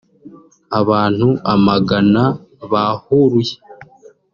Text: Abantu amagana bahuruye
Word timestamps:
Abantu 0.79 1.27
amagana 1.53 2.23
bahuruye 2.71 3.55